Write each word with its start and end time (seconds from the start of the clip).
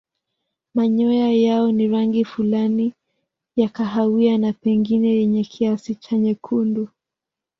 Manyoya 0.75 1.29
yao 1.33 1.71
ni 1.71 1.87
rangi 1.87 2.25
fulani 2.25 2.93
ya 3.55 3.69
kahawia 3.69 4.37
na 4.37 4.53
pengine 4.53 5.09
yenye 5.15 5.43
kiasi 5.43 5.95
cha 5.95 6.17
nyekundu. 6.17 6.89